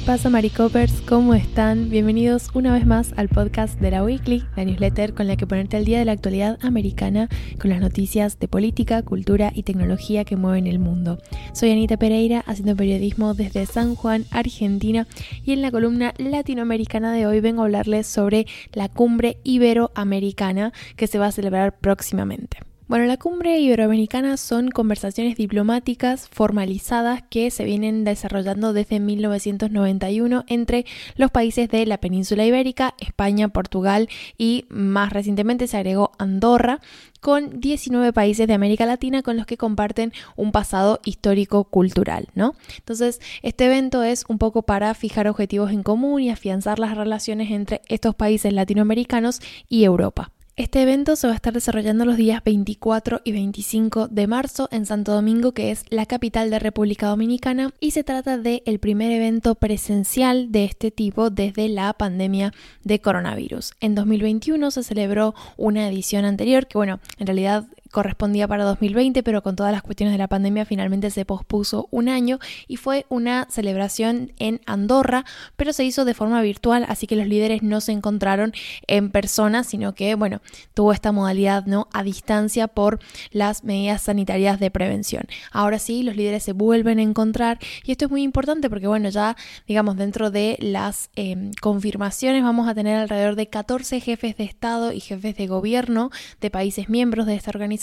¿Qué 0.00 0.06
pasa 0.06 0.30
Maricopers? 0.30 1.02
¿Cómo 1.02 1.34
están? 1.34 1.90
Bienvenidos 1.90 2.48
una 2.54 2.72
vez 2.72 2.86
más 2.86 3.12
al 3.18 3.28
podcast 3.28 3.78
de 3.80 3.90
la 3.90 4.02
Weekly, 4.02 4.42
la 4.56 4.64
newsletter 4.64 5.12
con 5.12 5.26
la 5.26 5.36
que 5.36 5.46
ponerte 5.46 5.76
al 5.76 5.84
día 5.84 5.98
de 5.98 6.06
la 6.06 6.12
actualidad 6.12 6.58
americana 6.62 7.28
con 7.60 7.68
las 7.68 7.82
noticias 7.82 8.38
de 8.38 8.48
política, 8.48 9.02
cultura 9.02 9.52
y 9.54 9.62
tecnología 9.62 10.24
que 10.24 10.36
mueven 10.36 10.66
el 10.66 10.78
mundo. 10.78 11.18
Soy 11.52 11.70
Anita 11.70 11.98
Pereira, 11.98 12.42
haciendo 12.46 12.76
periodismo 12.76 13.34
desde 13.34 13.66
San 13.66 13.94
Juan, 13.94 14.24
Argentina, 14.30 15.06
y 15.44 15.52
en 15.52 15.60
la 15.60 15.70
columna 15.70 16.14
latinoamericana 16.16 17.12
de 17.12 17.26
hoy 17.26 17.40
vengo 17.40 17.60
a 17.60 17.66
hablarles 17.66 18.06
sobre 18.06 18.46
la 18.72 18.88
cumbre 18.88 19.36
iberoamericana 19.44 20.72
que 20.96 21.08
se 21.08 21.18
va 21.18 21.26
a 21.26 21.32
celebrar 21.32 21.78
próximamente. 21.78 22.69
Bueno, 22.90 23.04
la 23.04 23.18
cumbre 23.18 23.60
iberoamericana 23.60 24.36
son 24.36 24.68
conversaciones 24.68 25.36
diplomáticas 25.36 26.28
formalizadas 26.28 27.22
que 27.22 27.52
se 27.52 27.62
vienen 27.62 28.02
desarrollando 28.02 28.72
desde 28.72 28.98
1991 28.98 30.42
entre 30.48 30.84
los 31.14 31.30
países 31.30 31.68
de 31.68 31.86
la 31.86 31.98
península 31.98 32.44
ibérica, 32.44 32.96
España, 32.98 33.46
Portugal 33.46 34.08
y 34.36 34.64
más 34.70 35.12
recientemente 35.12 35.68
se 35.68 35.76
agregó 35.76 36.10
Andorra, 36.18 36.80
con 37.20 37.60
19 37.60 38.12
países 38.12 38.48
de 38.48 38.54
América 38.54 38.86
Latina 38.86 39.22
con 39.22 39.36
los 39.36 39.46
que 39.46 39.56
comparten 39.56 40.12
un 40.34 40.50
pasado 40.50 40.98
histórico 41.04 41.62
cultural, 41.62 42.26
¿no? 42.34 42.56
Entonces, 42.76 43.20
este 43.42 43.66
evento 43.66 44.02
es 44.02 44.24
un 44.26 44.38
poco 44.38 44.62
para 44.62 44.92
fijar 44.94 45.28
objetivos 45.28 45.70
en 45.70 45.84
común 45.84 46.22
y 46.22 46.30
afianzar 46.30 46.80
las 46.80 46.96
relaciones 46.96 47.52
entre 47.52 47.82
estos 47.86 48.16
países 48.16 48.52
latinoamericanos 48.52 49.38
y 49.68 49.84
Europa. 49.84 50.32
Este 50.56 50.82
evento 50.82 51.16
se 51.16 51.26
va 51.26 51.32
a 51.32 51.36
estar 51.36 51.54
desarrollando 51.54 52.04
los 52.04 52.16
días 52.16 52.42
24 52.44 53.22
y 53.24 53.32
25 53.32 54.08
de 54.08 54.26
marzo 54.26 54.68
en 54.70 54.84
Santo 54.84 55.12
Domingo, 55.12 55.52
que 55.52 55.70
es 55.70 55.84
la 55.88 56.06
capital 56.06 56.50
de 56.50 56.58
República 56.58 57.06
Dominicana, 57.06 57.72
y 57.80 57.92
se 57.92 58.04
trata 58.04 58.36
del 58.36 58.62
el 58.66 58.78
primer 58.78 59.10
evento 59.12 59.54
presencial 59.54 60.52
de 60.52 60.64
este 60.64 60.90
tipo 60.90 61.30
desde 61.30 61.68
la 61.68 61.92
pandemia 61.94 62.52
de 62.84 63.00
coronavirus. 63.00 63.72
En 63.80 63.94
2021 63.94 64.70
se 64.70 64.82
celebró 64.82 65.34
una 65.56 65.88
edición 65.88 66.24
anterior, 66.24 66.66
que 66.66 66.76
bueno, 66.76 67.00
en 67.18 67.26
realidad 67.26 67.66
correspondía 67.90 68.46
para 68.46 68.64
2020, 68.64 69.22
pero 69.22 69.42
con 69.42 69.56
todas 69.56 69.72
las 69.72 69.82
cuestiones 69.82 70.14
de 70.14 70.18
la 70.18 70.28
pandemia 70.28 70.64
finalmente 70.64 71.10
se 71.10 71.24
pospuso 71.24 71.88
un 71.90 72.08
año 72.08 72.38
y 72.68 72.76
fue 72.76 73.06
una 73.08 73.46
celebración 73.50 74.32
en 74.38 74.60
Andorra, 74.66 75.24
pero 75.56 75.72
se 75.72 75.84
hizo 75.84 76.04
de 76.04 76.14
forma 76.14 76.40
virtual, 76.42 76.84
así 76.88 77.06
que 77.06 77.16
los 77.16 77.26
líderes 77.26 77.62
no 77.62 77.80
se 77.80 77.92
encontraron 77.92 78.52
en 78.86 79.10
persona, 79.10 79.64
sino 79.64 79.94
que, 79.94 80.14
bueno, 80.14 80.40
tuvo 80.74 80.92
esta 80.92 81.12
modalidad, 81.12 81.66
¿no? 81.66 81.88
A 81.92 82.02
distancia 82.02 82.68
por 82.68 83.00
las 83.32 83.64
medidas 83.64 84.02
sanitarias 84.02 84.60
de 84.60 84.70
prevención. 84.70 85.24
Ahora 85.50 85.78
sí, 85.78 86.02
los 86.02 86.16
líderes 86.16 86.44
se 86.44 86.52
vuelven 86.52 86.98
a 86.98 87.02
encontrar 87.02 87.58
y 87.84 87.92
esto 87.92 88.04
es 88.04 88.10
muy 88.10 88.22
importante 88.22 88.70
porque, 88.70 88.86
bueno, 88.86 89.08
ya, 89.08 89.36
digamos, 89.66 89.96
dentro 89.96 90.30
de 90.30 90.56
las 90.60 91.10
em, 91.16 91.52
confirmaciones 91.60 92.42
vamos 92.42 92.68
a 92.68 92.74
tener 92.74 92.96
alrededor 92.96 93.34
de 93.34 93.48
14 93.48 94.00
jefes 94.00 94.36
de 94.36 94.44
Estado 94.44 94.92
y 94.92 95.00
jefes 95.00 95.36
de 95.36 95.46
gobierno 95.46 96.10
de 96.40 96.50
países 96.50 96.88
miembros 96.88 97.26
de 97.26 97.34
esta 97.34 97.50
organización 97.50 97.79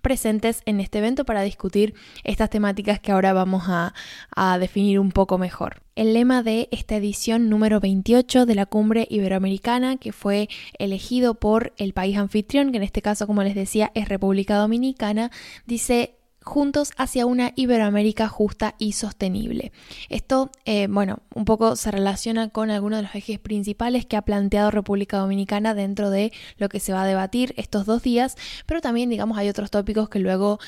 presentes 0.00 0.62
en 0.66 0.80
este 0.80 0.98
evento 0.98 1.24
para 1.24 1.42
discutir 1.42 1.94
estas 2.24 2.50
temáticas 2.50 3.00
que 3.00 3.12
ahora 3.12 3.32
vamos 3.32 3.64
a, 3.66 3.94
a 4.34 4.58
definir 4.58 4.98
un 4.98 5.12
poco 5.12 5.38
mejor. 5.38 5.82
El 5.94 6.14
lema 6.14 6.42
de 6.42 6.68
esta 6.70 6.96
edición 6.96 7.50
número 7.50 7.78
28 7.78 8.46
de 8.46 8.54
la 8.54 8.66
cumbre 8.66 9.06
iberoamericana, 9.10 9.96
que 9.96 10.12
fue 10.12 10.48
elegido 10.78 11.34
por 11.34 11.74
el 11.76 11.92
país 11.92 12.16
anfitrión, 12.16 12.70
que 12.70 12.78
en 12.78 12.82
este 12.82 13.02
caso, 13.02 13.26
como 13.26 13.42
les 13.42 13.54
decía, 13.54 13.90
es 13.94 14.08
República 14.08 14.56
Dominicana, 14.56 15.30
dice 15.66 16.16
juntos 16.42 16.92
hacia 16.96 17.26
una 17.26 17.52
Iberoamérica 17.56 18.28
justa 18.28 18.74
y 18.78 18.92
sostenible. 18.92 19.72
Esto, 20.08 20.50
eh, 20.64 20.86
bueno, 20.88 21.20
un 21.34 21.44
poco 21.44 21.76
se 21.76 21.90
relaciona 21.90 22.48
con 22.48 22.70
algunos 22.70 22.98
de 22.98 23.02
los 23.04 23.14
ejes 23.14 23.38
principales 23.38 24.06
que 24.06 24.16
ha 24.16 24.22
planteado 24.22 24.70
República 24.70 25.18
Dominicana 25.18 25.74
dentro 25.74 26.10
de 26.10 26.32
lo 26.58 26.68
que 26.68 26.80
se 26.80 26.92
va 26.92 27.02
a 27.02 27.06
debatir 27.06 27.54
estos 27.56 27.86
dos 27.86 28.02
días, 28.02 28.36
pero 28.66 28.80
también, 28.80 29.10
digamos, 29.10 29.38
hay 29.38 29.48
otros 29.48 29.70
tópicos 29.70 30.08
que 30.08 30.18
luego 30.18 30.58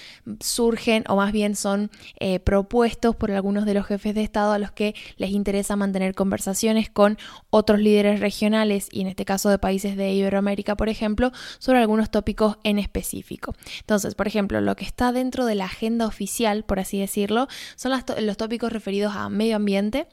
surgen 0.41 1.05
o 1.09 1.17
más 1.17 1.33
bien 1.33 1.57
son 1.57 1.91
eh, 2.19 2.41
propuestos 2.41 3.17
por 3.17 3.31
algunos 3.31 3.67
de 3.67 3.75
los 3.75 3.87
jefes 3.87 4.15
de 4.15 4.23
Estado 4.23 4.53
a 4.53 4.59
los 4.59 4.73
que 4.73 4.95
les 5.17 5.31
interesa 5.31 5.77
mantener 5.77 6.15
conversaciones 6.15 6.91
con 6.91 7.19
otros 7.51 7.81
líderes 7.81 8.21
regionales 8.21 8.89
y 8.91 9.01
en 9.03 9.09
este 9.09 9.25
caso 9.25 9.51
de 9.51 9.59
países 9.59 9.97
de 9.97 10.13
Iberoamérica, 10.13 10.77
por 10.77 10.89
ejemplo, 10.89 11.33
sobre 11.59 11.81
algunos 11.81 12.11
tópicos 12.11 12.59
en 12.65 12.79
específico. 12.79 13.55
Entonces, 13.81 14.15
por 14.15 14.27
ejemplo, 14.27 14.61
lo 14.61 14.77
que 14.77 14.85
está 14.85 15.13
dentro 15.13 15.47
de 15.47 15.55
la 15.55 15.64
agenda 15.65 16.07
oficial, 16.07 16.65
por 16.65 16.79
así 16.79 16.99
decirlo, 16.99 17.49
son 17.77 17.93
los 18.21 18.37
tópicos 18.37 18.73
referidos 18.73 19.15
a 19.17 19.29
medio 19.29 19.57
ambiente, 19.57 20.07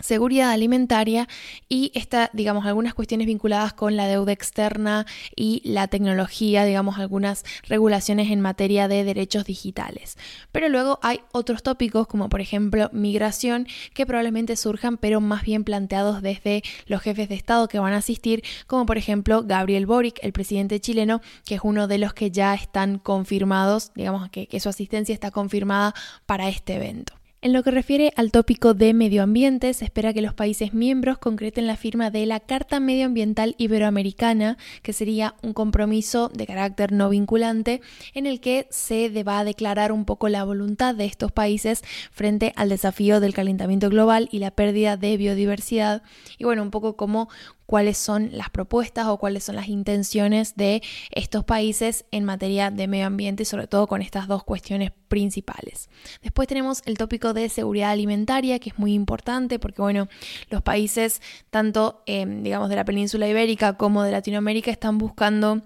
seguridad 0.00 0.50
alimentaria 0.50 1.28
y 1.68 1.90
esta, 1.94 2.30
digamos, 2.32 2.66
algunas 2.66 2.94
cuestiones 2.94 3.26
vinculadas 3.26 3.72
con 3.72 3.96
la 3.96 4.06
deuda 4.06 4.32
externa 4.32 5.06
y 5.36 5.62
la 5.64 5.88
tecnología, 5.88 6.64
digamos, 6.64 6.98
algunas 6.98 7.44
regulaciones 7.64 8.30
en 8.30 8.40
materia 8.40 8.88
de 8.88 9.04
derechos 9.04 9.44
digitales. 9.44 10.16
Pero 10.52 10.68
luego 10.68 10.98
hay 11.02 11.20
otros 11.32 11.62
tópicos 11.62 12.06
como 12.06 12.28
por 12.28 12.40
ejemplo 12.40 12.90
migración 12.92 13.66
que 13.94 14.06
probablemente 14.06 14.56
surjan 14.56 14.96
pero 14.96 15.20
más 15.20 15.42
bien 15.42 15.64
planteados 15.64 16.22
desde 16.22 16.62
los 16.86 17.02
jefes 17.02 17.28
de 17.28 17.34
Estado 17.34 17.68
que 17.68 17.78
van 17.78 17.92
a 17.92 17.98
asistir, 17.98 18.42
como 18.66 18.86
por 18.86 18.98
ejemplo 18.98 19.42
Gabriel 19.44 19.86
Boric, 19.86 20.18
el 20.22 20.32
presidente 20.32 20.80
chileno, 20.80 21.20
que 21.44 21.56
es 21.56 21.60
uno 21.62 21.88
de 21.88 21.98
los 21.98 22.14
que 22.14 22.30
ya 22.30 22.54
están 22.54 22.98
confirmados, 22.98 23.92
digamos 23.94 24.28
que 24.30 24.60
su 24.60 24.68
asistencia 24.68 25.12
está 25.12 25.30
confirmada 25.30 25.94
para 26.26 26.48
este 26.48 26.74
evento. 26.74 27.17
En 27.40 27.52
lo 27.52 27.62
que 27.62 27.70
refiere 27.70 28.12
al 28.16 28.32
tópico 28.32 28.74
de 28.74 28.92
medio 28.94 29.22
ambiente, 29.22 29.72
se 29.72 29.84
espera 29.84 30.12
que 30.12 30.22
los 30.22 30.34
países 30.34 30.74
miembros 30.74 31.18
concreten 31.18 31.68
la 31.68 31.76
firma 31.76 32.10
de 32.10 32.26
la 32.26 32.40
Carta 32.40 32.80
Medioambiental 32.80 33.54
Iberoamericana, 33.58 34.58
que 34.82 34.92
sería 34.92 35.36
un 35.40 35.52
compromiso 35.52 36.30
de 36.34 36.48
carácter 36.48 36.90
no 36.90 37.08
vinculante 37.10 37.80
en 38.12 38.26
el 38.26 38.40
que 38.40 38.66
se 38.70 39.08
va 39.22 39.38
a 39.38 39.44
declarar 39.44 39.92
un 39.92 40.04
poco 40.04 40.28
la 40.28 40.42
voluntad 40.42 40.96
de 40.96 41.04
estos 41.04 41.30
países 41.30 41.84
frente 42.10 42.52
al 42.56 42.70
desafío 42.70 43.20
del 43.20 43.34
calentamiento 43.34 43.88
global 43.88 44.28
y 44.32 44.40
la 44.40 44.50
pérdida 44.50 44.96
de 44.96 45.16
biodiversidad. 45.16 46.02
Y 46.38 46.44
bueno, 46.44 46.64
un 46.64 46.72
poco 46.72 46.96
como 46.96 47.28
cuáles 47.68 47.98
son 47.98 48.30
las 48.32 48.48
propuestas 48.48 49.08
o 49.08 49.18
cuáles 49.18 49.44
son 49.44 49.54
las 49.54 49.68
intenciones 49.68 50.56
de 50.56 50.82
estos 51.10 51.44
países 51.44 52.06
en 52.12 52.24
materia 52.24 52.70
de 52.70 52.88
medio 52.88 53.04
ambiente 53.04 53.44
sobre 53.44 53.66
todo 53.66 53.86
con 53.86 54.00
estas 54.00 54.26
dos 54.26 54.42
cuestiones 54.42 54.90
principales. 55.08 55.90
Después 56.22 56.48
tenemos 56.48 56.80
el 56.86 56.96
tópico 56.96 57.34
de 57.34 57.50
seguridad 57.50 57.90
alimentaria, 57.90 58.58
que 58.58 58.70
es 58.70 58.78
muy 58.78 58.94
importante 58.94 59.58
porque, 59.58 59.82
bueno, 59.82 60.08
los 60.48 60.62
países 60.62 61.20
tanto, 61.50 62.02
eh, 62.06 62.24
digamos, 62.26 62.70
de 62.70 62.76
la 62.76 62.86
península 62.86 63.28
ibérica 63.28 63.74
como 63.74 64.02
de 64.02 64.12
Latinoamérica 64.12 64.70
están 64.70 64.96
buscando 64.96 65.60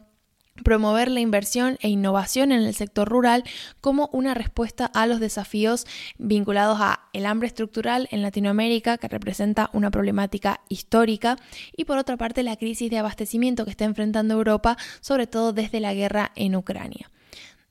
promover 0.64 1.10
la 1.10 1.20
inversión 1.20 1.78
e 1.80 1.88
innovación 1.88 2.52
en 2.52 2.62
el 2.62 2.74
sector 2.74 3.08
rural 3.08 3.44
como 3.80 4.08
una 4.12 4.34
respuesta 4.34 4.86
a 4.86 5.06
los 5.06 5.20
desafíos 5.20 5.86
vinculados 6.18 6.78
a 6.80 7.08
el 7.12 7.26
hambre 7.26 7.48
estructural 7.48 8.08
en 8.10 8.22
Latinoamérica 8.22 8.98
que 8.98 9.08
representa 9.08 9.70
una 9.72 9.90
problemática 9.90 10.60
histórica 10.68 11.36
y 11.76 11.84
por 11.84 11.98
otra 11.98 12.16
parte 12.16 12.42
la 12.42 12.56
crisis 12.56 12.90
de 12.90 12.98
abastecimiento 12.98 13.64
que 13.64 13.70
está 13.70 13.84
enfrentando 13.84 14.34
Europa 14.34 14.76
sobre 15.00 15.26
todo 15.26 15.52
desde 15.52 15.80
la 15.80 15.94
guerra 15.94 16.32
en 16.36 16.56
Ucrania. 16.56 17.10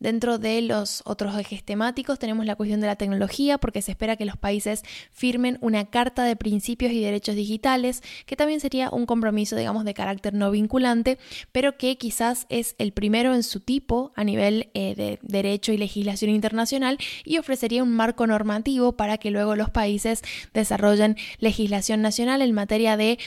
Dentro 0.02 0.40
de 0.40 0.64
los 0.64 1.04
otros 1.06 1.38
ejes 1.38 1.64
temáticos 1.64 2.18
tenemos 2.18 2.48
la 2.48 2.56
cuestión 2.56 2.82
de 2.82 2.88
la 2.88 2.96
tecnología, 2.96 3.60
porque 3.60 3.84
se 3.84 3.92
espera 3.92 4.16
que 4.16 4.26
los 4.26 4.36
países 4.36 4.82
firmen 5.12 5.60
una 5.62 5.86
carta 5.86 6.24
de 6.24 6.36
principios 6.36 6.92
y 6.92 7.02
derechos 7.02 7.36
digitales, 7.36 8.02
que 8.26 8.36
también 8.36 8.60
sería 8.60 8.90
un 8.90 9.06
compromiso, 9.06 9.56
digamos, 9.56 9.86
de 9.86 9.94
carácter 9.94 10.34
no 10.34 10.50
vinculante, 10.50 11.20
pero 11.52 11.78
que 11.78 12.00
quizás 12.00 12.48
es 12.50 12.74
el 12.80 12.94
primero 12.94 13.36
en 13.36 13.44
su 13.44 13.60
tipo 13.60 14.12
a 14.16 14.24
nivel 14.24 14.72
eh, 14.74 14.96
de 14.96 15.20
derecho 15.22 15.72
y 15.72 15.78
legislación 15.78 16.32
internacional 16.32 16.98
y 17.24 17.38
ofrecería 17.38 17.84
un 17.84 17.96
marco 17.96 18.26
normativo 18.26 18.94
para 18.94 19.20
que 19.20 19.30
luego 19.30 19.56
los 19.56 19.70
países 19.70 20.24
desarrollen 20.52 21.16
legislación 21.38 22.02
nacional 22.02 22.42
en 22.42 22.54
materia 22.54 22.98
de 22.98 23.20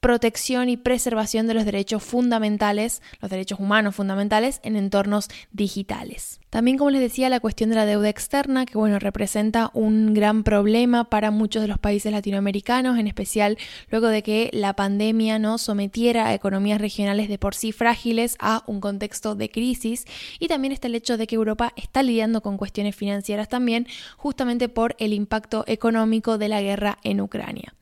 protección 0.00 0.68
y 0.68 0.76
preservación 0.76 1.46
de 1.46 1.54
los 1.54 1.64
derechos 1.64 2.02
fundamentales, 2.02 3.02
los 3.20 3.30
derechos 3.30 3.60
humanos 3.60 3.94
fundamentales 3.94 4.60
en 4.62 4.76
entornos 4.76 5.28
digitales. 5.52 6.40
También, 6.48 6.78
como 6.78 6.90
les 6.90 7.00
decía, 7.00 7.28
la 7.28 7.38
cuestión 7.38 7.70
de 7.70 7.76
la 7.76 7.86
deuda 7.86 8.08
externa, 8.08 8.66
que 8.66 8.76
bueno, 8.76 8.98
representa 8.98 9.70
un 9.72 10.14
gran 10.14 10.42
problema 10.42 11.04
para 11.04 11.30
muchos 11.30 11.62
de 11.62 11.68
los 11.68 11.78
países 11.78 12.10
latinoamericanos, 12.10 12.98
en 12.98 13.06
especial 13.06 13.56
luego 13.90 14.08
de 14.08 14.22
que 14.22 14.50
la 14.52 14.74
pandemia 14.74 15.38
no 15.38 15.58
sometiera 15.58 16.26
a 16.26 16.34
economías 16.34 16.80
regionales 16.80 17.28
de 17.28 17.38
por 17.38 17.54
sí 17.54 17.70
frágiles 17.70 18.36
a 18.40 18.64
un 18.66 18.80
contexto 18.80 19.36
de 19.36 19.50
crisis. 19.50 20.06
Y 20.40 20.48
también 20.48 20.72
está 20.72 20.88
el 20.88 20.96
hecho 20.96 21.18
de 21.18 21.26
que 21.26 21.36
Europa 21.36 21.72
está 21.76 22.02
lidiando 22.02 22.40
con 22.40 22.56
cuestiones 22.56 22.96
financieras 22.96 23.48
también, 23.48 23.86
justamente 24.16 24.68
por 24.68 24.96
el 24.98 25.12
impacto 25.12 25.62
económico 25.68 26.38
de 26.38 26.48
la 26.48 26.62
guerra 26.62 26.98
en 27.04 27.20
Ucrania. 27.20 27.74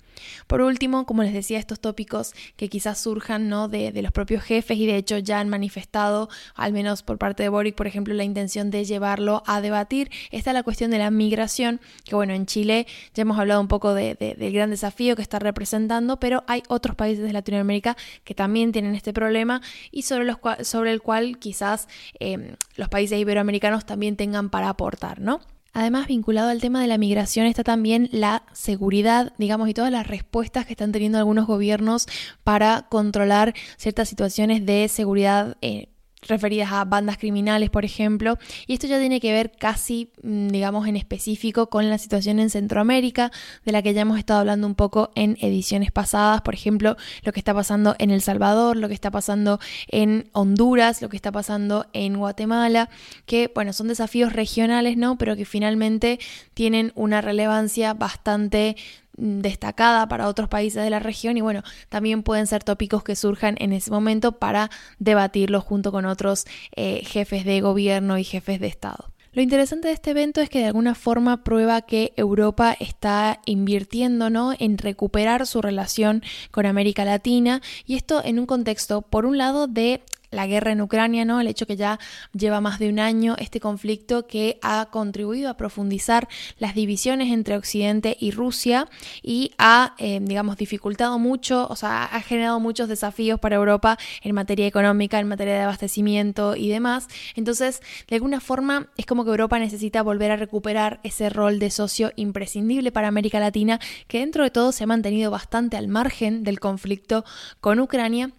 Por 0.46 0.60
último, 0.60 1.06
como 1.06 1.22
les 1.22 1.32
decía, 1.32 1.58
estos 1.58 1.80
tópicos 1.80 2.32
que 2.56 2.68
quizás 2.68 2.98
surjan 2.98 3.48
¿no? 3.48 3.68
de, 3.68 3.92
los 4.02 4.12
propios 4.12 4.42
jefes 4.42 4.78
y 4.78 4.86
de 4.86 4.96
hecho 4.96 5.18
ya 5.18 5.40
han 5.40 5.48
manifestado, 5.48 6.28
al 6.54 6.72
menos 6.72 7.02
por 7.02 7.18
parte 7.18 7.42
de 7.42 7.48
Boric, 7.48 7.74
por 7.74 7.86
ejemplo, 7.86 8.14
la 8.14 8.24
intención 8.24 8.70
de 8.70 8.84
llevarlo 8.84 9.42
a 9.46 9.60
debatir, 9.60 10.10
está 10.30 10.52
la 10.52 10.62
cuestión 10.62 10.90
de 10.90 10.98
la 10.98 11.10
migración, 11.10 11.80
que 12.04 12.14
bueno, 12.14 12.32
en 12.32 12.46
Chile 12.46 12.86
ya 13.14 13.22
hemos 13.22 13.38
hablado 13.38 13.60
un 13.60 13.68
poco 13.68 13.94
de, 13.94 14.14
del 14.14 14.52
gran 14.52 14.70
desafío 14.70 15.16
que 15.16 15.22
está 15.22 15.38
representando, 15.38 16.18
pero 16.20 16.44
hay 16.46 16.62
otros 16.68 16.96
países 16.96 17.24
de 17.24 17.32
Latinoamérica 17.32 17.96
que 18.24 18.34
también 18.34 18.72
tienen 18.72 18.94
este 18.94 19.12
problema 19.12 19.60
y 19.90 20.02
sobre, 20.02 20.34
sobre 20.62 20.92
el 20.92 21.02
cual 21.02 21.38
quizás 21.38 21.88
eh, 22.20 22.54
los 22.76 22.88
países 22.88 23.18
iberoamericanos 23.18 23.86
también 23.86 24.16
tengan 24.16 24.50
para 24.50 24.68
aportar, 24.68 25.20
¿no? 25.20 25.40
Además, 25.72 26.06
vinculado 26.06 26.48
al 26.50 26.60
tema 26.60 26.80
de 26.80 26.88
la 26.88 26.98
migración 26.98 27.46
está 27.46 27.62
también 27.62 28.08
la 28.12 28.44
seguridad, 28.52 29.32
digamos, 29.38 29.68
y 29.68 29.74
todas 29.74 29.92
las 29.92 30.06
respuestas 30.06 30.66
que 30.66 30.72
están 30.72 30.92
teniendo 30.92 31.18
algunos 31.18 31.46
gobiernos 31.46 32.06
para 32.42 32.86
controlar 32.88 33.54
ciertas 33.76 34.08
situaciones 34.08 34.64
de 34.66 34.88
seguridad. 34.88 35.56
Eh, 35.60 35.88
referidas 36.26 36.72
a 36.72 36.84
bandas 36.84 37.18
criminales, 37.18 37.70
por 37.70 37.84
ejemplo, 37.84 38.38
y 38.66 38.74
esto 38.74 38.86
ya 38.86 38.98
tiene 38.98 39.20
que 39.20 39.32
ver 39.32 39.52
casi, 39.52 40.10
mm, 40.22 40.48
digamos, 40.48 40.86
en 40.88 40.96
específico 40.96 41.68
con 41.68 41.88
la 41.88 41.98
situación 41.98 42.38
en 42.38 42.50
Centroamérica, 42.50 43.30
de 43.64 43.72
la 43.72 43.82
que 43.82 43.94
ya 43.94 44.02
hemos 44.02 44.18
estado 44.18 44.40
hablando 44.40 44.66
un 44.66 44.74
poco 44.74 45.10
en 45.14 45.36
ediciones 45.40 45.90
pasadas, 45.92 46.42
por 46.42 46.54
ejemplo, 46.54 46.96
lo 47.22 47.32
que 47.32 47.40
está 47.40 47.54
pasando 47.54 47.94
en 47.98 48.10
El 48.10 48.20
Salvador, 48.20 48.76
lo 48.76 48.88
que 48.88 48.94
está 48.94 49.10
pasando 49.10 49.60
en 49.88 50.28
Honduras, 50.32 51.02
lo 51.02 51.08
que 51.08 51.16
está 51.16 51.32
pasando 51.32 51.86
en 51.92 52.16
Guatemala, 52.16 52.88
que, 53.26 53.50
bueno, 53.54 53.72
son 53.72 53.88
desafíos 53.88 54.32
regionales, 54.32 54.96
¿no? 54.96 55.18
Pero 55.18 55.36
que 55.36 55.44
finalmente 55.44 56.18
tienen 56.54 56.92
una 56.94 57.20
relevancia 57.20 57.94
bastante 57.94 58.76
destacada 59.18 60.08
para 60.08 60.28
otros 60.28 60.48
países 60.48 60.82
de 60.82 60.90
la 60.90 61.00
región 61.00 61.36
y 61.36 61.40
bueno, 61.40 61.62
también 61.88 62.22
pueden 62.22 62.46
ser 62.46 62.64
tópicos 62.64 63.02
que 63.02 63.16
surjan 63.16 63.56
en 63.58 63.72
ese 63.72 63.90
momento 63.90 64.38
para 64.38 64.70
debatirlos 64.98 65.64
junto 65.64 65.92
con 65.92 66.06
otros 66.06 66.46
eh, 66.74 67.02
jefes 67.04 67.44
de 67.44 67.60
gobierno 67.60 68.16
y 68.16 68.24
jefes 68.24 68.60
de 68.60 68.68
Estado. 68.68 69.12
Lo 69.32 69.42
interesante 69.42 69.88
de 69.88 69.94
este 69.94 70.10
evento 70.10 70.40
es 70.40 70.48
que 70.48 70.60
de 70.60 70.66
alguna 70.66 70.94
forma 70.94 71.44
prueba 71.44 71.82
que 71.82 72.12
Europa 72.16 72.74
está 72.80 73.40
invirtiendo 73.44 74.30
¿no? 74.30 74.52
en 74.58 74.78
recuperar 74.78 75.46
su 75.46 75.60
relación 75.60 76.22
con 76.50 76.66
América 76.66 77.04
Latina 77.04 77.60
y 77.86 77.96
esto 77.96 78.22
en 78.24 78.38
un 78.38 78.46
contexto, 78.46 79.02
por 79.02 79.26
un 79.26 79.36
lado, 79.36 79.66
de 79.66 80.02
la 80.30 80.46
guerra 80.46 80.72
en 80.72 80.80
Ucrania, 80.80 81.24
¿no? 81.24 81.40
El 81.40 81.46
hecho 81.46 81.66
que 81.66 81.76
ya 81.76 81.98
lleva 82.32 82.60
más 82.60 82.78
de 82.78 82.88
un 82.88 82.98
año 82.98 83.34
este 83.38 83.60
conflicto 83.60 84.26
que 84.26 84.58
ha 84.62 84.88
contribuido 84.90 85.50
a 85.50 85.56
profundizar 85.56 86.28
las 86.58 86.74
divisiones 86.74 87.32
entre 87.32 87.56
Occidente 87.56 88.16
y 88.20 88.30
Rusia 88.30 88.88
y 89.22 89.52
ha, 89.58 89.94
eh, 89.98 90.20
digamos, 90.22 90.56
dificultado 90.56 91.18
mucho, 91.18 91.66
o 91.68 91.76
sea, 91.76 92.04
ha 92.04 92.20
generado 92.20 92.60
muchos 92.60 92.88
desafíos 92.88 93.40
para 93.40 93.56
Europa 93.56 93.98
en 94.22 94.34
materia 94.34 94.66
económica, 94.66 95.18
en 95.18 95.28
materia 95.28 95.54
de 95.54 95.62
abastecimiento 95.62 96.56
y 96.56 96.68
demás. 96.68 97.08
Entonces, 97.34 97.80
de 98.08 98.16
alguna 98.16 98.40
forma, 98.40 98.88
es 98.96 99.06
como 99.06 99.24
que 99.24 99.30
Europa 99.30 99.58
necesita 99.58 100.02
volver 100.02 100.30
a 100.30 100.36
recuperar 100.36 101.00
ese 101.02 101.30
rol 101.30 101.58
de 101.58 101.70
socio 101.70 102.12
imprescindible 102.16 102.92
para 102.92 103.08
América 103.08 103.40
Latina, 103.40 103.80
que 104.06 104.20
dentro 104.20 104.44
de 104.44 104.50
todo 104.50 104.72
se 104.72 104.84
ha 104.84 104.86
mantenido 104.86 105.30
bastante 105.30 105.76
al 105.76 105.88
margen 105.88 106.44
del 106.44 106.60
conflicto 106.60 107.24
con 107.60 107.80
Ucrania 107.80 108.32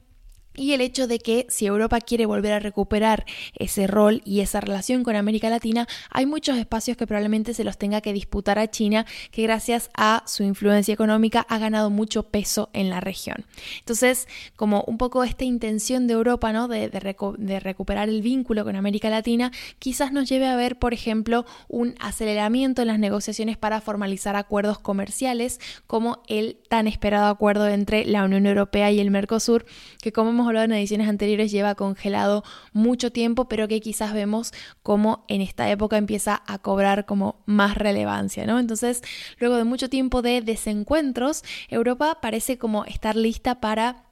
y 0.56 0.74
el 0.74 0.82
hecho 0.82 1.08
de 1.08 1.20
que 1.20 1.46
si 1.50 1.66
Europa 1.66 2.02
quiere 2.02 2.26
volver 2.26 2.54
a 2.54 2.60
recuperar 2.60 3.26
ese 3.56 3.88
rol 3.88 4.22
y 4.26 4.42
esa 4.42 4.60
relación 4.60 5.04
con 5.04 5.16
América 5.16 5.50
Latina, 5.50 5.88
hay 6.10 6.26
muchos 6.26 6.58
espacios 6.58 6.98
que 6.98 7.08
probablemente 7.08 7.54
se 7.54 7.64
los 7.64 7.78
tenga 7.78 8.02
que 8.02 8.14
disputar 8.14 8.60
a 8.60 8.70
China, 8.70 9.06
que 9.32 9.44
gracias 9.44 9.90
a 9.96 10.24
su 10.26 10.44
influencia 10.44 10.94
económica 10.94 11.46
ha 11.50 11.58
ganado 11.60 11.90
mucho 11.90 12.24
peso 12.24 12.70
en 12.74 12.90
la 12.90 13.00
región. 13.00 13.46
Entonces, 13.80 14.28
como 14.56 14.84
un 14.88 14.98
poco 14.98 15.24
esta 15.24 15.46
intención 15.46 16.08
de 16.08 16.14
Europa 16.14 16.52
¿no? 16.52 16.68
de, 16.68 16.90
de 16.90 17.60
recuperar 17.60 18.10
el 18.10 18.22
vínculo 18.22 18.64
con 18.64 18.76
América 18.76 19.10
Latina, 19.10 19.52
quizás 19.80 20.12
nos 20.12 20.28
lleve 20.28 20.48
a 20.48 20.56
ver, 20.56 20.78
por 20.78 20.94
ejemplo, 20.94 21.46
un 21.68 21.96
aceleramiento 22.00 22.82
en 22.82 22.88
las 22.88 23.00
negociaciones 23.00 23.58
para 23.58 23.82
formalizar 23.82 24.36
acuerdos 24.36 24.80
comerciales, 24.80 25.60
como 25.88 26.24
el 26.28 26.58
tan 26.68 26.88
esperado 26.88 27.28
acuerdo 27.28 27.68
entre 27.68 28.06
la 28.06 28.24
Unión 28.24 28.46
Europea 28.46 28.92
y 28.92 29.00
el 29.00 29.12
Mercosur, 29.12 29.66
que 30.02 30.12
como 30.12 30.39
hemos 30.40 30.48
hablado 30.48 30.66
en 30.66 30.72
ediciones 30.74 31.10
anteriores, 31.10 31.52
lleva 31.52 31.76
congelado 31.76 32.44
mucho 32.72 33.12
tiempo, 33.12 33.50
pero 33.50 33.68
que 33.68 33.82
quizás 33.82 34.14
vemos 34.14 34.54
como 34.84 35.26
en 35.28 35.42
esta 35.42 35.70
época 35.70 35.98
empieza 35.98 36.42
a 36.48 36.60
cobrar 36.60 37.06
como 37.06 37.44
más 37.46 37.78
relevancia, 37.78 38.46
¿no? 38.46 38.58
Entonces, 38.58 39.02
luego 39.38 39.58
de 39.58 39.66
mucho 39.66 39.90
tiempo 39.90 40.22
de 40.22 40.42
desencuentros, 40.42 41.44
Europa 41.68 42.20
parece 42.22 42.58
como 42.58 42.86
estar 42.86 43.16
lista 43.16 43.60
para 43.60 44.09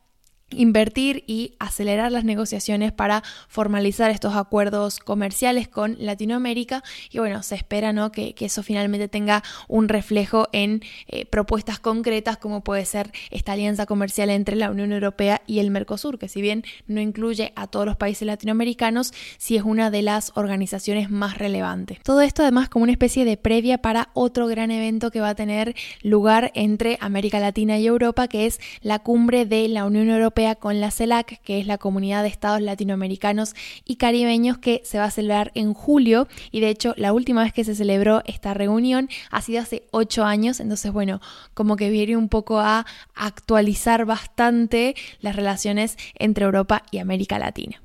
invertir 0.49 1.23
y 1.27 1.55
acelerar 1.59 2.11
las 2.11 2.23
negociaciones 2.23 2.93
para 2.93 3.21
formalizar 3.49 4.11
estos 4.11 4.35
acuerdos 4.35 4.99
comerciales 4.99 5.67
con 5.67 5.97
Latinoamérica 5.99 6.83
y 7.11 7.19
bueno, 7.19 7.43
se 7.43 7.55
espera 7.55 7.91
¿no? 7.91 8.11
que, 8.11 8.33
eso 8.39 8.63
finalmente 8.63 9.09
tenga 9.09 9.43
un 9.67 9.89
reflejo 9.89 10.47
en 10.53 10.81
eh, 11.07 11.25
propuestas 11.25 11.79
concretas 11.79 12.37
como 12.37 12.63
puede 12.63 12.85
ser 12.85 13.11
esta 13.29 13.53
alianza 13.53 13.85
comercial 13.85 14.29
entre 14.29 14.55
la 14.55 14.71
Unión 14.71 14.93
Europea 14.93 15.41
y 15.47 15.59
el 15.59 15.69
Mercosur, 15.69 16.17
que 16.17 16.29
si 16.29 16.41
bien 16.41 16.63
no 16.87 17.01
incluye 17.01 17.51
a 17.57 17.67
todos 17.67 17.85
los 17.85 17.97
países 17.97 18.25
latinoamericanos, 18.25 19.11
sí 19.37 19.57
es 19.57 19.63
una 19.63 19.91
de 19.91 20.01
las 20.01 20.31
organizaciones 20.35 21.09
más 21.09 21.37
relevantes. 21.37 21.99
Todo 22.03 22.21
esto 22.21 22.43
además 22.43 22.69
como 22.69 22.83
una 22.83 22.93
especie 22.93 23.25
de 23.25 23.35
previa 23.35 23.79
para 23.79 24.09
otro 24.13 24.47
gran 24.47 24.71
evento 24.71 25.11
que 25.11 25.19
va 25.19 25.29
a 25.29 25.35
tener 25.35 25.75
lugar 26.03 26.51
entre 26.55 26.97
América 27.01 27.39
Latina 27.39 27.77
y 27.77 27.87
Europa, 27.87 28.29
que 28.29 28.45
es 28.45 28.61
la 28.81 28.99
cumbre 28.99 29.45
de 29.45 29.67
la 29.67 29.85
Unión 29.85 30.09
Europea 30.09 30.36
con 30.59 30.79
la 30.79 30.91
CELAC, 30.91 31.41
que 31.41 31.59
es 31.59 31.65
la 31.65 31.79
Comunidad 31.79 32.21
de 32.21 32.29
Estados 32.29 32.61
Latinoamericanos 32.61 33.55
y 33.85 33.95
Caribeños, 33.95 34.59
que 34.59 34.81
se 34.85 34.99
va 34.99 35.05
a 35.05 35.11
celebrar 35.11 35.51
en 35.55 35.73
julio. 35.73 36.27
Y 36.51 36.59
de 36.59 36.69
hecho, 36.69 36.93
la 36.95 37.11
última 37.11 37.41
vez 37.41 37.53
que 37.53 37.63
se 37.63 37.73
celebró 37.73 38.21
esta 38.25 38.53
reunión 38.53 39.09
ha 39.31 39.41
sido 39.41 39.61
hace 39.61 39.87
ocho 39.89 40.25
años. 40.25 40.59
Entonces, 40.59 40.91
bueno, 40.91 41.21
como 41.55 41.75
que 41.75 41.89
viene 41.89 42.15
un 42.15 42.29
poco 42.29 42.59
a 42.59 42.85
actualizar 43.15 44.05
bastante 44.05 44.95
las 45.21 45.35
relaciones 45.35 45.97
entre 46.13 46.45
Europa 46.45 46.83
y 46.91 46.99
América 46.99 47.39
Latina. 47.39 47.81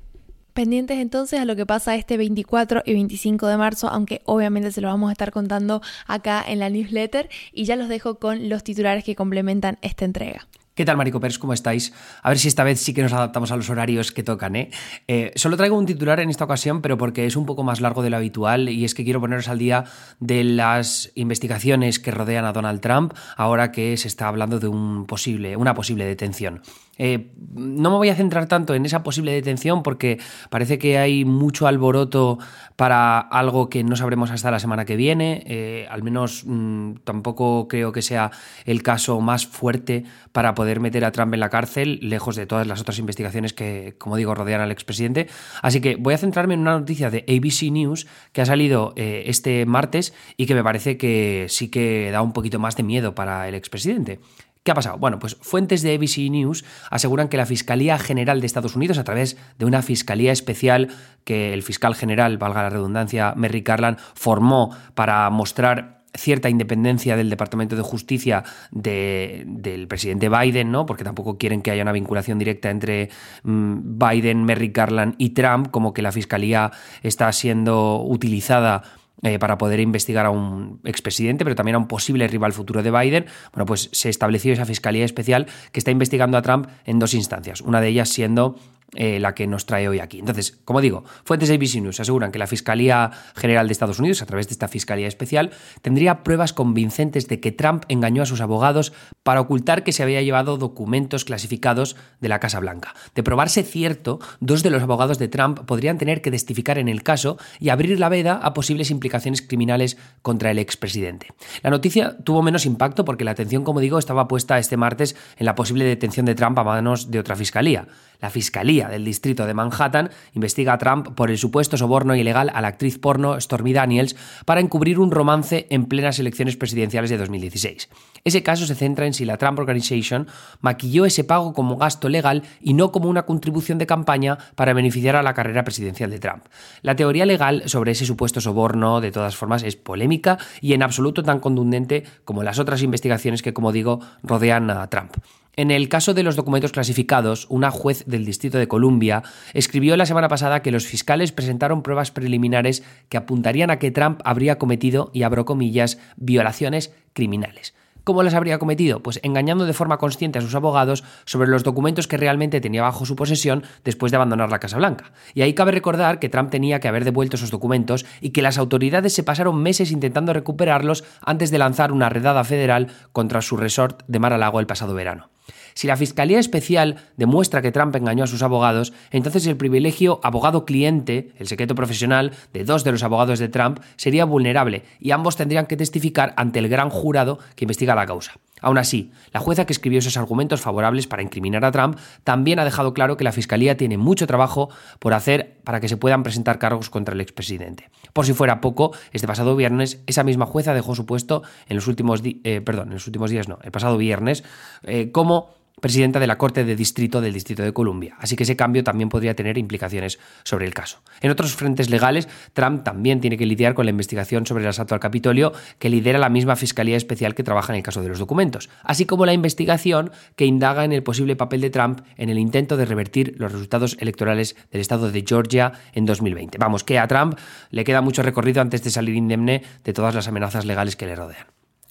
Pendientes 0.53 0.99
entonces 0.99 1.39
a 1.39 1.45
lo 1.45 1.55
que 1.55 1.65
pasa 1.65 1.95
este 1.95 2.17
24 2.17 2.83
y 2.85 2.93
25 2.93 3.47
de 3.47 3.57
marzo, 3.57 3.89
aunque 3.89 4.21
obviamente 4.25 4.71
se 4.71 4.81
lo 4.81 4.89
vamos 4.89 5.09
a 5.09 5.13
estar 5.13 5.31
contando 5.31 5.81
acá 6.05 6.43
en 6.47 6.59
la 6.59 6.69
newsletter 6.69 7.29
y 7.51 7.65
ya 7.65 7.75
los 7.75 7.89
dejo 7.89 8.19
con 8.19 8.47
los 8.47 8.63
titulares 8.63 9.03
que 9.03 9.15
complementan 9.15 9.79
esta 9.81 10.05
entrega. 10.05 10.47
¿Qué 10.75 10.85
tal, 10.85 10.97
Marico 10.97 11.19
Pérez? 11.19 11.37
¿Cómo 11.37 11.53
estáis? 11.53 11.93
A 12.23 12.29
ver 12.29 12.39
si 12.39 12.47
esta 12.47 12.63
vez 12.63 12.79
sí 12.79 12.95
que 12.95 13.03
nos 13.03 13.13
adaptamos 13.13 13.51
a 13.51 13.55
los 13.55 13.69
horarios 13.69 14.11
que 14.11 14.23
tocan, 14.23 14.55
¿eh? 14.55 14.71
¿eh? 15.07 15.31
Solo 15.35 15.55
traigo 15.55 15.77
un 15.77 15.85
titular 15.85 16.19
en 16.19 16.31
esta 16.31 16.45
ocasión, 16.45 16.81
pero 16.81 16.97
porque 16.97 17.27
es 17.27 17.35
un 17.35 17.45
poco 17.45 17.61
más 17.61 17.79
largo 17.79 18.01
de 18.01 18.09
lo 18.09 18.17
habitual, 18.17 18.67
y 18.69 18.83
es 18.83 18.95
que 18.95 19.03
quiero 19.03 19.21
poneros 19.21 19.49
al 19.49 19.59
día 19.59 19.83
de 20.19 20.43
las 20.43 21.11
investigaciones 21.13 21.99
que 21.99 22.09
rodean 22.09 22.45
a 22.45 22.53
Donald 22.53 22.81
Trump, 22.81 23.13
ahora 23.37 23.71
que 23.71 23.95
se 23.97 24.07
está 24.07 24.27
hablando 24.27 24.59
de 24.59 24.67
un 24.67 25.05
posible, 25.05 25.55
una 25.57 25.75
posible 25.75 26.05
detención. 26.05 26.63
Eh, 26.97 27.31
no 27.55 27.89
me 27.89 27.97
voy 27.97 28.09
a 28.09 28.15
centrar 28.15 28.47
tanto 28.47 28.75
en 28.75 28.85
esa 28.85 29.03
posible 29.03 29.31
detención 29.31 29.83
porque 29.83 30.19
parece 30.49 30.77
que 30.77 30.97
hay 30.97 31.25
mucho 31.25 31.67
alboroto 31.67 32.37
para 32.75 33.19
algo 33.19 33.69
que 33.69 33.83
no 33.83 33.95
sabremos 33.95 34.31
hasta 34.31 34.51
la 34.51 34.59
semana 34.59 34.85
que 34.85 34.95
viene. 34.95 35.43
Eh, 35.47 35.87
al 35.89 36.03
menos 36.03 36.43
mm, 36.45 36.95
tampoco 37.03 37.67
creo 37.67 37.91
que 37.91 38.01
sea 38.01 38.31
el 38.65 38.83
caso 38.83 39.21
más 39.21 39.47
fuerte 39.47 40.03
para 40.31 40.55
poder 40.55 40.79
meter 40.79 41.05
a 41.05 41.11
Trump 41.11 41.33
en 41.33 41.39
la 41.39 41.49
cárcel, 41.49 41.99
lejos 42.01 42.35
de 42.35 42.45
todas 42.45 42.67
las 42.67 42.81
otras 42.81 42.99
investigaciones 42.99 43.53
que, 43.53 43.95
como 43.97 44.15
digo, 44.17 44.35
rodean 44.35 44.61
al 44.61 44.71
expresidente. 44.71 45.27
Así 45.61 45.81
que 45.81 45.95
voy 45.95 46.13
a 46.13 46.17
centrarme 46.17 46.53
en 46.53 46.61
una 46.61 46.77
noticia 46.77 47.09
de 47.09 47.25
ABC 47.27 47.71
News 47.71 48.07
que 48.31 48.41
ha 48.41 48.45
salido 48.45 48.93
eh, 48.95 49.23
este 49.27 49.65
martes 49.65 50.13
y 50.37 50.45
que 50.45 50.55
me 50.55 50.63
parece 50.63 50.97
que 50.97 51.47
sí 51.49 51.69
que 51.69 52.09
da 52.11 52.21
un 52.21 52.33
poquito 52.33 52.59
más 52.59 52.75
de 52.75 52.83
miedo 52.83 53.15
para 53.15 53.47
el 53.47 53.55
expresidente. 53.55 54.19
¿Qué 54.63 54.71
ha 54.71 54.75
pasado? 54.75 54.97
Bueno, 54.97 55.19
pues 55.19 55.35
fuentes 55.41 55.81
de 55.81 55.93
ABC 55.93 56.29
News 56.31 56.63
aseguran 56.89 57.27
que 57.27 57.35
la 57.35 57.45
Fiscalía 57.45 57.97
General 57.99 58.39
de 58.39 58.47
Estados 58.47 58.77
Unidos, 58.77 58.97
a 58.97 59.03
través 59.03 59.37
de 59.59 59.65
una 59.65 59.81
fiscalía 59.81 60.31
especial 60.31 60.87
que 61.25 61.53
el 61.53 61.63
fiscal 61.63 61.95
general, 61.95 62.37
valga 62.37 62.63
la 62.63 62.69
redundancia, 62.69 63.33
Merrick 63.35 63.67
Garland, 63.67 63.97
formó 64.13 64.73
para 64.95 65.29
mostrar 65.29 66.03
cierta 66.15 66.49
independencia 66.49 67.17
del 67.17 67.29
Departamento 67.29 67.75
de 67.75 67.81
Justicia 67.81 68.43
del 68.71 69.87
presidente 69.89 70.29
Biden, 70.29 70.71
¿no? 70.71 70.85
Porque 70.85 71.03
tampoco 71.03 71.37
quieren 71.37 71.61
que 71.61 71.71
haya 71.71 71.81
una 71.81 71.91
vinculación 71.91 72.39
directa 72.39 72.69
entre 72.69 73.09
mm, 73.43 73.97
Biden, 73.99 74.45
Merrick 74.45 74.77
Garland 74.77 75.15
y 75.17 75.31
Trump, 75.31 75.71
como 75.71 75.93
que 75.93 76.01
la 76.01 76.11
fiscalía 76.11 76.71
está 77.01 77.31
siendo 77.33 78.01
utilizada 78.01 78.83
eh, 79.21 79.39
para 79.39 79.57
poder 79.57 79.79
investigar 79.79 80.25
a 80.25 80.31
un 80.31 80.81
expresidente, 80.83 81.43
pero 81.43 81.55
también 81.55 81.75
a 81.75 81.77
un 81.77 81.87
posible 81.87 82.27
rival 82.27 82.51
futuro 82.51 82.83
de 82.83 82.91
Biden, 82.91 83.25
bueno, 83.53 83.65
pues 83.65 83.89
se 83.91 84.09
estableció 84.09 84.51
esa 84.51 84.65
fiscalía 84.65 85.05
especial 85.05 85.47
que 85.71 85.79
está 85.79 85.91
investigando 85.91 86.37
a 86.37 86.41
Trump 86.41 86.67
en 86.85 86.99
dos 86.99 87.13
instancias. 87.13 87.61
Una 87.61 87.79
de 87.79 87.89
ellas 87.89 88.09
siendo 88.09 88.57
eh, 88.95 89.19
la 89.19 89.33
que 89.33 89.47
nos 89.47 89.65
trae 89.65 89.87
hoy 89.87 89.99
aquí. 89.99 90.19
Entonces, 90.19 90.59
como 90.65 90.81
digo, 90.81 91.03
fuentes 91.23 91.49
de 91.49 91.55
ABC 91.55 91.75
News 91.81 91.99
aseguran 91.99 92.31
que 92.31 92.39
la 92.39 92.47
Fiscalía 92.47 93.11
General 93.35 93.67
de 93.67 93.71
Estados 93.71 93.99
Unidos, 93.99 94.21
a 94.21 94.25
través 94.25 94.47
de 94.47 94.53
esta 94.53 94.67
Fiscalía 94.67 95.07
Especial, 95.07 95.51
tendría 95.81 96.23
pruebas 96.23 96.53
convincentes 96.53 97.27
de 97.27 97.39
que 97.39 97.51
Trump 97.51 97.85
engañó 97.87 98.23
a 98.23 98.25
sus 98.25 98.41
abogados 98.41 98.93
para 99.23 99.41
ocultar 99.41 99.83
que 99.83 99.91
se 99.91 100.03
había 100.03 100.21
llevado 100.21 100.57
documentos 100.57 101.25
clasificados 101.25 101.95
de 102.21 102.29
la 102.29 102.39
Casa 102.39 102.59
Blanca. 102.59 102.93
De 103.15 103.23
probarse 103.23 103.63
cierto, 103.63 104.19
dos 104.39 104.63
de 104.63 104.69
los 104.69 104.83
abogados 104.83 105.17
de 105.17 105.27
Trump 105.27 105.61
podrían 105.61 105.97
tener 105.97 106.21
que 106.21 106.31
testificar 106.31 106.77
en 106.77 106.87
el 106.87 107.03
caso 107.03 107.37
y 107.59 107.69
abrir 107.69 107.99
la 107.99 108.09
veda 108.09 108.35
a 108.35 108.53
posibles 108.53 108.91
implicaciones 108.91 109.41
criminales 109.41 109.97
contra 110.21 110.51
el 110.51 110.59
expresidente. 110.59 111.27
La 111.61 111.69
noticia 111.69 112.17
tuvo 112.23 112.41
menos 112.41 112.65
impacto 112.65 113.05
porque 113.05 113.23
la 113.23 113.31
atención, 113.31 113.63
como 113.63 113.79
digo, 113.79 113.97
estaba 113.97 114.27
puesta 114.27 114.59
este 114.59 114.77
martes 114.77 115.15
en 115.37 115.45
la 115.45 115.55
posible 115.55 115.85
detención 115.85 116.25
de 116.25 116.35
Trump 116.35 116.57
a 116.59 116.63
manos 116.63 117.11
de 117.11 117.19
otra 117.19 117.35
fiscalía. 117.35 117.87
La 118.23 118.29
Fiscalía 118.29 118.87
del 118.87 119.03
Distrito 119.03 119.45
de 119.45 119.53
Manhattan 119.53 120.09
investiga 120.33 120.71
a 120.71 120.77
Trump 120.77 121.09
por 121.13 121.29
el 121.29 121.37
supuesto 121.37 121.75
soborno 121.75 122.15
ilegal 122.15 122.49
a 122.53 122.61
la 122.61 122.69
actriz 122.69 122.97
porno 122.97 123.37
Stormy 123.37 123.73
Daniels 123.73 124.15
para 124.45 124.61
encubrir 124.61 124.97
un 124.97 125.11
romance 125.11 125.67
en 125.69 125.87
plenas 125.87 126.19
elecciones 126.19 126.55
presidenciales 126.55 127.09
de 127.09 127.17
2016. 127.17 127.89
Ese 128.23 128.41
caso 128.41 128.65
se 128.65 128.75
centra 128.75 129.07
en 129.07 129.13
si 129.13 129.25
la 129.25 129.35
Trump 129.35 129.59
Organization 129.59 130.27
maquilló 130.61 131.03
ese 131.03 131.25
pago 131.25 131.53
como 131.53 131.75
gasto 131.75 132.07
legal 132.07 132.43
y 132.61 132.75
no 132.75 132.93
como 132.93 133.09
una 133.09 133.25
contribución 133.25 133.77
de 133.77 133.87
campaña 133.87 134.37
para 134.55 134.71
beneficiar 134.71 135.17
a 135.17 135.21
la 135.21 135.33
carrera 135.33 135.65
presidencial 135.65 136.09
de 136.09 136.19
Trump. 136.19 136.45
La 136.81 136.95
teoría 136.95 137.25
legal 137.25 137.63
sobre 137.65 137.91
ese 137.91 138.05
supuesto 138.05 138.39
soborno, 138.39 139.01
de 139.01 139.11
todas 139.11 139.35
formas, 139.35 139.63
es 139.63 139.75
polémica 139.75 140.37
y 140.61 140.71
en 140.71 140.83
absoluto 140.83 141.23
tan 141.23 141.41
contundente 141.41 142.05
como 142.23 142.41
las 142.41 142.57
otras 142.57 142.83
investigaciones 142.83 143.41
que, 143.41 143.51
como 143.51 143.73
digo, 143.73 143.99
rodean 144.23 144.69
a 144.69 144.89
Trump. 144.89 145.11
En 145.55 145.69
el 145.69 145.87
caso 145.87 146.15
de 146.15 146.23
los 146.23 146.35
documentos 146.35 146.71
clasificados, 146.71 147.45
una 147.47 147.69
juez 147.69 148.05
del 148.07 148.25
Distrito 148.25 148.57
de 148.57 148.67
Columbia 148.67 149.21
escribió 149.53 149.95
la 149.95 150.07
semana 150.07 150.27
pasada 150.27 150.63
que 150.63 150.71
los 150.71 150.87
fiscales 150.87 151.31
presentaron 151.31 151.83
pruebas 151.83 152.09
preliminares 152.09 152.83
que 153.07 153.17
apuntarían 153.17 153.69
a 153.69 153.77
que 153.77 153.91
Trump 153.91 154.19
habría 154.25 154.57
cometido, 154.57 155.11
y 155.13 155.21
abro 155.21 155.45
comillas, 155.45 155.99
violaciones 156.15 156.91
criminales. 157.13 157.75
¿Cómo 158.03 158.21
las 158.21 158.33
habría 158.33 158.59
cometido? 158.59 159.01
Pues 159.01 159.21
engañando 159.23 159.65
de 159.65 159.71
forma 159.71 159.97
consciente 159.97 160.37
a 160.37 160.41
sus 160.41 160.55
abogados 160.55 161.05
sobre 161.23 161.47
los 161.47 161.63
documentos 161.63 162.07
que 162.07 162.17
realmente 162.17 162.59
tenía 162.59 162.81
bajo 162.81 163.05
su 163.05 163.15
posesión 163.15 163.63
después 163.85 164.11
de 164.11 164.17
abandonar 164.17 164.49
la 164.49 164.59
Casa 164.59 164.77
Blanca. 164.77 165.13
Y 165.33 165.41
ahí 165.41 165.53
cabe 165.53 165.71
recordar 165.71 166.19
que 166.19 166.27
Trump 166.27 166.51
tenía 166.51 166.81
que 166.81 166.89
haber 166.89 167.05
devuelto 167.05 167.37
esos 167.37 167.51
documentos 167.51 168.05
y 168.19 168.31
que 168.31 168.41
las 168.41 168.57
autoridades 168.57 169.13
se 169.13 169.23
pasaron 169.23 169.61
meses 169.61 169.91
intentando 169.91 170.33
recuperarlos 170.33 171.05
antes 171.21 171.49
de 171.49 171.59
lanzar 171.59 171.93
una 171.93 172.09
redada 172.09 172.43
federal 172.43 172.87
contra 173.13 173.41
su 173.41 173.55
resort 173.55 174.03
de 174.07 174.19
Mar-a-Lago 174.19 174.59
el 174.59 174.67
pasado 174.67 174.93
verano. 174.93 175.29
Si 175.73 175.87
la 175.87 175.97
Fiscalía 175.97 176.39
Especial 176.39 176.97
demuestra 177.17 177.61
que 177.61 177.71
Trump 177.71 177.95
engañó 177.95 178.23
a 178.23 178.27
sus 178.27 178.43
abogados, 178.43 178.93
entonces 179.11 179.45
el 179.47 179.57
privilegio 179.57 180.19
abogado-cliente, 180.23 181.31
el 181.37 181.47
secreto 181.47 181.75
profesional 181.75 182.31
de 182.53 182.63
dos 182.63 182.83
de 182.83 182.91
los 182.91 183.03
abogados 183.03 183.39
de 183.39 183.49
Trump, 183.49 183.79
sería 183.95 184.25
vulnerable 184.25 184.83
y 184.99 185.11
ambos 185.11 185.35
tendrían 185.35 185.65
que 185.65 185.77
testificar 185.77 186.33
ante 186.37 186.59
el 186.59 186.69
gran 186.69 186.89
jurado 186.89 187.39
que 187.55 187.65
investiga 187.65 187.95
la 187.95 188.05
causa. 188.05 188.33
Aún 188.63 188.77
así, 188.77 189.11
la 189.33 189.41
jueza 189.41 189.65
que 189.65 189.73
escribió 189.73 189.99
esos 189.99 190.15
argumentos 190.15 190.61
favorables 190.61 191.05
para 191.05 191.21
incriminar 191.21 191.65
a 191.65 191.71
Trump 191.71 191.97
también 192.23 192.59
ha 192.59 192.65
dejado 192.65 192.93
claro 192.93 193.17
que 193.17 193.25
la 193.25 193.33
Fiscalía 193.33 193.75
tiene 193.75 193.97
mucho 193.97 194.25
trabajo 194.25 194.69
por 194.99 195.13
hacer 195.13 195.57
para 195.65 195.81
que 195.81 195.89
se 195.89 195.97
puedan 195.97 196.23
presentar 196.23 196.59
cargos 196.59 196.89
contra 196.89 197.13
el 197.13 197.19
expresidente. 197.19 197.89
Por 198.13 198.25
si 198.25 198.33
fuera 198.33 198.61
poco, 198.61 198.93
este 199.11 199.27
pasado 199.27 199.57
viernes 199.57 200.01
esa 200.07 200.23
misma 200.23 200.45
jueza 200.45 200.73
dejó 200.73 200.95
su 200.95 201.05
puesto 201.05 201.43
en 201.67 201.75
los 201.75 201.87
últimos, 201.87 202.21
eh, 202.23 202.61
perdón, 202.61 202.87
en 202.87 202.93
los 202.93 203.05
últimos 203.05 203.31
días 203.31 203.49
no, 203.49 203.59
el 203.63 203.71
pasado 203.71 203.97
viernes, 203.97 204.45
eh, 204.83 205.11
como 205.11 205.49
presidenta 205.81 206.19
de 206.19 206.27
la 206.27 206.37
Corte 206.37 206.63
de 206.63 206.75
Distrito 206.75 207.19
del 207.19 207.33
Distrito 207.33 207.63
de 207.63 207.73
Columbia, 207.73 208.15
así 208.19 208.35
que 208.35 208.43
ese 208.43 208.55
cambio 208.55 208.83
también 208.83 209.09
podría 209.09 209.35
tener 209.35 209.57
implicaciones 209.57 210.19
sobre 210.43 210.65
el 210.65 210.73
caso. 210.73 211.01
En 211.21 211.31
otros 211.31 211.55
frentes 211.55 211.89
legales, 211.89 212.27
Trump 212.53 212.83
también 212.83 213.19
tiene 213.19 213.37
que 213.37 213.45
lidiar 213.45 213.73
con 213.73 213.85
la 213.85 213.89
investigación 213.89 214.45
sobre 214.45 214.63
el 214.63 214.69
asalto 214.69 214.93
al 214.93 215.01
Capitolio 215.01 215.51
que 215.79 215.89
lidera 215.89 216.19
la 216.19 216.29
misma 216.29 216.55
Fiscalía 216.55 216.95
Especial 216.95 217.35
que 217.35 217.43
trabaja 217.43 217.73
en 217.73 217.77
el 217.77 217.83
caso 217.83 218.01
de 218.01 218.09
los 218.09 218.19
documentos, 218.19 218.69
así 218.83 219.05
como 219.05 219.25
la 219.25 219.33
investigación 219.33 220.11
que 220.35 220.45
indaga 220.45 220.85
en 220.85 220.93
el 220.93 221.03
posible 221.03 221.35
papel 221.35 221.61
de 221.61 221.69
Trump 221.69 222.01
en 222.17 222.29
el 222.29 222.39
intento 222.39 222.77
de 222.77 222.85
revertir 222.85 223.35
los 223.37 223.51
resultados 223.51 223.97
electorales 223.99 224.55
del 224.71 224.81
estado 224.81 225.11
de 225.11 225.25
Georgia 225.27 225.73
en 225.93 226.05
2020. 226.05 226.57
Vamos, 226.59 226.83
que 226.83 226.99
a 226.99 227.07
Trump 227.07 227.37
le 227.71 227.83
queda 227.83 228.01
mucho 228.01 228.23
recorrido 228.23 228.61
antes 228.61 228.83
de 228.83 228.89
salir 228.89 229.15
indemne 229.15 229.63
de 229.83 229.93
todas 229.93 230.15
las 230.15 230.27
amenazas 230.27 230.65
legales 230.65 230.95
que 230.95 231.05
le 231.05 231.15
rodean. 231.15 231.47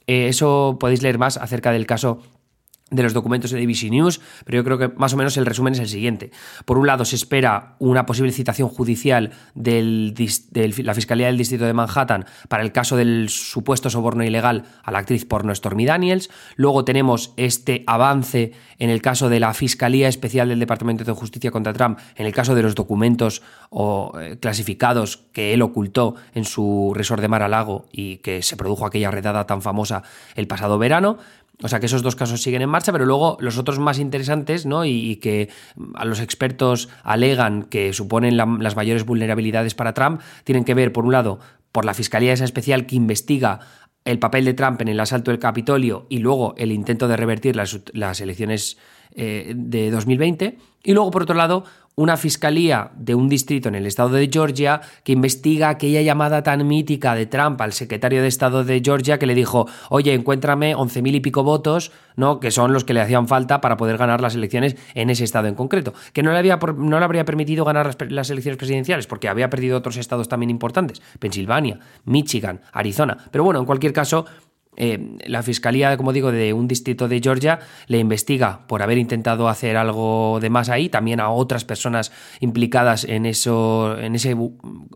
Eh, 0.07 0.29
eso 0.29 0.77
podéis 0.81 1.03
leer 1.03 1.19
más 1.19 1.37
acerca 1.37 1.73
del 1.73 1.87
caso 1.87 2.23
de 2.93 3.03
los 3.03 3.13
documentos 3.13 3.51
de 3.51 3.63
ABC 3.63 3.91
News, 3.91 4.21
pero 4.45 4.57
yo 4.59 4.65
creo 4.65 4.79
que 4.79 4.89
más 4.97 5.15
o 5.15 5.17
menos 5.17 5.37
el 5.37 5.47
resumen 5.47 5.73
es 5.73 5.81
el 5.81 5.89
siguiente. 5.89 6.31
Por 6.65 6.79
un 6.79 6.87
lado, 6.87 7.05
se 7.05 7.17
espera 7.17 7.75
una 7.79 8.07
posible 8.07 8.31
citación 8.31 8.69
judicial 8.69 9.33
de 9.55 10.15
la 10.85 10.95
Fiscalía 10.95 11.27
del 11.27 11.39
Distrito 11.39 11.65
de 11.65 11.73
Manhattan 11.73 12.27
para 12.49 12.63
el 12.63 12.73
caso 12.73 12.97
del 12.97 13.29
supuesto 13.29 13.91
soborno 13.91 14.23
ilegal 14.23 14.65
a 14.85 14.93
la 14.93 14.99
actriz 14.99 15.25
porno 15.25 15.55
Stormy 15.55 15.87
Daniels. 15.87 16.31
Luego 16.57 16.85
tenemos 16.85 17.33
este 17.37 17.83
avance 17.87 18.53
en 18.79 18.91
el 18.91 19.01
caso 19.01 19.29
de 19.29 19.41
la 19.41 19.55
Fiscalía 19.55 20.09
Especial 20.09 20.49
del 20.49 20.59
Departamento 20.59 21.05
de 21.05 21.13
Justicia 21.13 21.51
contra 21.51 21.73
Trump, 21.73 21.99
en 22.17 22.27
el 22.27 22.33
caso 22.33 22.55
de 22.55 22.63
los 22.63 22.75
documentos 22.75 23.43
o, 23.71 24.13
eh, 24.21 24.37
clasificados 24.39 25.25
que 25.33 25.55
él 25.55 25.63
ocultó 25.63 26.15
en 26.35 26.45
su 26.45 26.93
resort 26.95 27.23
de 27.23 27.29
Mar-a-Lago 27.29 27.87
y 27.91 28.19
que 28.19 28.43
se 28.43 28.57
produjo 28.57 28.85
aquella 28.85 29.11
redada 29.11 29.47
tan 29.47 29.63
famosa 29.63 30.03
el 30.35 30.47
pasado 30.47 30.79
verano. 30.79 31.19
O 31.63 31.69
sea 31.69 31.81
que 31.81 31.87
esos 31.87 32.03
dos 32.03 32.17
casos 32.17 32.43
siguen 32.43 32.63
en 32.63 32.69
marcha, 32.69 32.93
pero 32.93 33.07
luego 33.07 33.37
los 33.41 33.59
otros 33.59 33.79
más 33.79 33.99
interesantes, 33.99 34.67
¿no? 34.67 34.85
Y, 34.85 35.17
que 35.17 35.49
a 35.95 36.05
los 36.05 36.21
expertos 36.21 36.89
alegan 37.03 37.65
que 37.65 37.93
suponen 37.93 38.37
las 38.37 38.77
mayores 38.77 39.05
vulnerabilidades 39.05 39.75
para 39.75 39.95
Trump, 39.95 40.21
tienen 40.45 40.65
que 40.65 40.75
ver, 40.75 40.93
por 40.93 41.05
un 41.05 41.13
lado, 41.13 41.39
por 41.71 41.85
la 41.85 41.95
Fiscalía 41.95 42.33
especial 42.33 42.87
que 42.87 42.97
investiga 42.97 43.61
el 44.05 44.19
papel 44.19 44.45
de 44.45 44.55
Trump 44.55 44.81
en 44.81 44.89
el 44.89 45.01
asalto 45.01 45.31
del 45.31 45.39
Capitolio 45.39 46.07
y 46.09 46.19
luego 46.19 46.55
el 46.57 46.73
intento 46.73 47.09
de 47.09 47.17
revertir 47.17 47.57
las, 47.57 48.21
elecciones 48.21 48.79
eh, 49.15 49.53
de 49.55 49.91
2020. 49.91 50.59
Y 50.83 50.93
luego, 50.93 51.11
por 51.11 51.23
otro 51.23 51.37
lado, 51.37 51.65
una 51.95 52.17
fiscalía 52.17 52.91
de 52.97 53.15
un 53.15 53.29
distrito 53.29 53.69
en 53.69 53.75
el 53.75 53.87
estado 53.87 54.11
de 54.11 54.29
Georgia 54.33 54.81
que 55.05 55.13
investiga 55.13 55.69
aquella 55.69 56.01
llamada 56.03 56.43
tan 56.43 56.67
mítica 56.67 57.15
de 57.15 57.27
Trump 57.27 57.61
al 57.61 57.73
secretario 57.73 58.23
de 58.23 58.29
Estado 58.29 58.65
de 58.65 58.81
Georgia 58.83 59.19
que 59.19 59.27
le 59.27 59.35
dijo, 59.35 59.67
oye, 59.91 60.15
encuéntrame 60.15 60.75
once 60.75 61.03
mil 61.03 61.15
y 61.15 61.21
pico 61.21 61.43
votos, 61.43 61.93
¿no? 62.17 62.41
que 62.41 62.51
son 62.51 62.73
los 62.73 62.85
que 62.85 62.95
le 62.95 63.01
hacían 63.01 63.29
falta 63.29 63.61
para 63.61 63.77
poder 63.77 63.99
ganar 63.99 64.21
las 64.21 64.35
elecciones 64.35 64.77
en 64.95 65.11
ese 65.11 65.25
estado 65.25 65.49
en 65.49 65.55
concreto. 65.55 65.93
Que 66.13 66.23
no 66.23 66.33
le, 66.33 66.39
había, 66.39 66.57
no 66.57 66.99
le 66.99 67.05
habría 67.05 67.25
permitido 67.25 67.65
ganar 67.65 67.87
las, 67.87 68.11
las 68.11 68.31
elecciones 68.31 68.57
presidenciales 68.57 69.07
porque 69.07 69.29
había 69.29 69.51
perdido 69.51 69.77
otros 69.77 69.97
estados 69.97 70.29
también 70.29 70.51
importantes, 70.51 71.03
Pensilvania, 71.19 71.79
Michigan, 72.05 72.61
Arizona. 72.73 73.19
Pero 73.31 73.45
bueno, 73.45 73.61
en 73.61 73.67
cualquier 73.67 73.93
caso, 73.93 74.25
eh, 74.75 75.19
la 75.27 75.43
fiscalía, 75.43 75.97
como 75.99 76.15
digo, 76.15 76.33
de 76.33 76.55
un 76.55 76.67
distrito 76.67 77.07
de 77.07 77.21
Georgia 77.21 77.59
le 77.89 77.99
investiga 77.99 78.67
por 78.67 78.83
haber 78.83 78.97
intentado 78.97 79.49
hacer 79.49 79.77
algo 79.77 80.39
de 80.41 80.49
más 80.49 80.71
ahí, 80.71 80.89
también 80.89 81.21
a 81.21 81.29
otras 81.29 81.65
personas 81.65 82.11
implicadas 82.41 83.05
en 83.05 83.27
eso, 83.27 83.99
en 83.99 84.15
ese, 84.15 84.35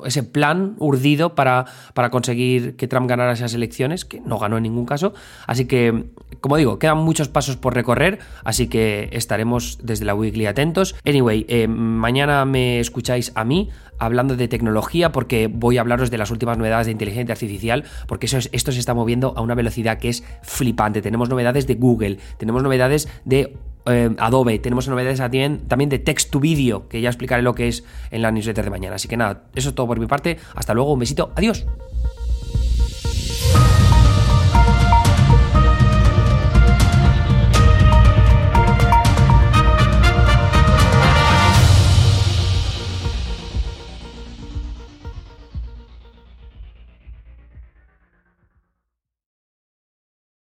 ese 0.05 0.23
plan 0.23 0.77
urdido 0.79 1.35
para, 1.35 1.67
para 1.93 2.11
conseguir 2.11 2.77
que 2.77 2.89
Trump 2.89 3.07
ganara 3.07 3.33
esas 3.33 3.53
elecciones, 3.53 4.07
que 4.07 4.21
no 4.21 4.39
ganó 4.39 4.57
en 4.57 4.63
ningún 4.63 4.87
caso. 4.87 5.13
Así 5.47 5.67
que, 5.67 6.07
como 6.41 6.57
digo, 6.57 6.79
quedan 6.79 6.99
muchos 6.99 7.29
pasos 7.29 7.57
por 7.57 7.75
recorrer, 7.75 8.19
así 8.45 8.69
que 8.69 9.11
estaremos 9.13 9.79
desde 9.83 10.07
la 10.07 10.15
weekly 10.15 10.47
atentos. 10.47 10.95
Anyway, 11.05 11.45
eh, 11.49 11.69
mañana 11.69 12.47
me 12.47 12.81
escucháis 12.81 13.31
a 13.35 13.45
mí 13.45 13.69
hablando 13.99 14.37
de 14.37 14.49
tecnología 14.49 15.13
porque 15.13 15.49
voy 15.49 15.79
a 15.79 15.81
hablaros 15.81 16.11
de 16.11 16.19
las 16.19 16.31
últimas 16.31 16.59
novedades 16.59 16.87
de 16.87 16.93
inteligencia 16.93 17.33
artificial, 17.33 17.85
porque 18.07 18.27
eso 18.27 18.39
esto 18.53 18.73
se 18.73 18.79
está 18.79 18.95
moviendo 18.95 19.35
a 19.37 19.41
una 19.41 19.55
velocidad 19.55 19.99
que 19.99 20.09
es 20.09 20.25
flipante. 20.43 21.03
Tenemos 21.03 21.29
novedades 21.29 21.67
de 21.67 21.75
Google, 21.75 22.19
tenemos 22.39 22.63
novedades 22.63 23.09
de 23.25 23.57
eh, 23.87 24.11
Adobe, 24.19 24.59
tenemos 24.59 24.89
novedades 24.89 25.19
también, 25.19 25.69
también 25.69 25.89
de 25.91 25.99
text 25.99 26.31
to 26.31 26.41
video, 26.41 26.89
que 26.89 27.01
ya 27.01 27.09
explicaré 27.09 27.43
lo 27.43 27.55
que 27.55 27.69
es 27.69 27.85
en 28.11 28.23
la 28.23 28.31
newsletter 28.31 28.65
de 28.65 28.71
mañana. 28.71 28.97
Así 28.97 29.09
que 29.09 29.17
nada, 29.17 29.45
eso 29.55 29.71
es 29.71 29.75
todo 29.75 29.87
por 29.87 30.01
mi 30.01 30.07
parte. 30.07 30.39
Hasta 30.55 30.75
luego, 30.75 30.93
un 30.93 30.99
besito, 30.99 31.33
adiós. 31.37 31.67